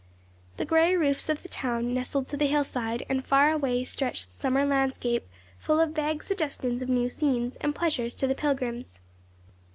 The 0.57 0.65
grey 0.65 0.95
roofs 0.97 1.29
of 1.29 1.43
the 1.43 1.47
town 1.47 1.93
nestled 1.93 2.27
to 2.29 2.35
the 2.35 2.47
hillside, 2.47 3.05
and 3.07 3.23
far 3.23 3.51
away 3.51 3.83
stretched 3.83 4.29
the 4.29 4.33
summer 4.33 4.65
landscape, 4.65 5.27
full 5.59 5.79
of 5.79 5.91
vague 5.91 6.23
suggestions 6.23 6.81
of 6.81 6.89
new 6.89 7.07
scenes 7.07 7.55
and 7.57 7.75
pleasures 7.75 8.15
to 8.15 8.25
the 8.25 8.33
pilgrims. 8.33 8.99